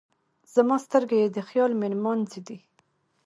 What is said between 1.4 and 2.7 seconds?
خیال مېلمانځی دی.